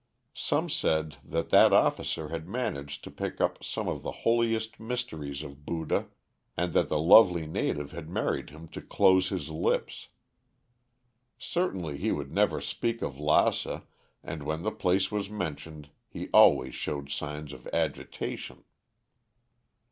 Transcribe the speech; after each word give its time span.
Some 0.33 0.67
said 0.67 1.17
that 1.23 1.51
that 1.51 1.71
officer 1.71 2.29
had 2.29 2.47
managed 2.49 3.03
to 3.03 3.11
pick 3.11 3.39
up 3.39 3.63
some 3.63 3.87
of 3.87 4.01
the 4.01 4.11
holiest 4.25 4.79
mysteries 4.79 5.43
of 5.43 5.63
Buddha, 5.63 6.07
and 6.57 6.73
that 6.73 6.89
the 6.89 6.97
lovely 6.97 7.45
native 7.45 7.91
had 7.91 8.09
married 8.09 8.49
him 8.49 8.67
to 8.69 8.81
close 8.81 9.29
his 9.29 9.51
lips. 9.51 10.07
Certainly, 11.37 11.99
he 11.99 12.11
would 12.11 12.31
never 12.31 12.59
speak 12.59 13.03
of 13.03 13.19
Lassa 13.19 13.83
and 14.23 14.41
when 14.41 14.63
the 14.63 14.71
place 14.71 15.11
was 15.11 15.29
mentioned 15.29 15.91
he 16.09 16.29
always 16.33 16.73
showed 16.73 17.11
signs 17.11 17.53
of 17.53 17.67
agitation. 17.67 18.63